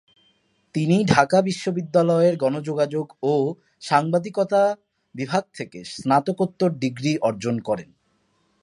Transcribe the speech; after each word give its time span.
তিনি 0.75 0.97
ঢাকা 1.05 1.37
বিশ্ববিদ্যালয়ের 1.41 2.35
গণযোগাযোগ 2.37 3.07
ও 3.23 3.33
সাংবাদিকতা 3.81 4.61
বিভাগ 5.15 5.43
থেকে 5.53 5.79
স্নাতকোত্তর 5.93 6.69
ডিগ্রি 6.79 7.13
অর্জন 7.21 7.55
করেন। 7.59 7.89